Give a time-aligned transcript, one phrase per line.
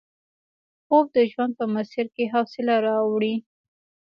[0.85, 3.35] خوب د ژوند په مسیر کې حوصله راوړي